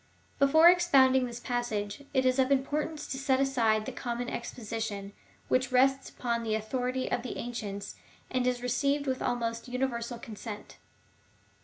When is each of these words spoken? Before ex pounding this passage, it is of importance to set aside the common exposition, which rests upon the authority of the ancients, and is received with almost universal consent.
Before 0.39 0.67
ex 0.67 0.87
pounding 0.87 1.27
this 1.27 1.39
passage, 1.39 2.05
it 2.11 2.25
is 2.25 2.39
of 2.39 2.51
importance 2.51 3.05
to 3.05 3.19
set 3.19 3.39
aside 3.39 3.85
the 3.85 3.91
common 3.91 4.29
exposition, 4.29 5.13
which 5.47 5.71
rests 5.71 6.09
upon 6.09 6.41
the 6.41 6.55
authority 6.55 7.11
of 7.11 7.21
the 7.21 7.37
ancients, 7.37 7.93
and 8.31 8.47
is 8.47 8.63
received 8.63 9.05
with 9.05 9.21
almost 9.21 9.67
universal 9.67 10.17
consent. 10.17 10.77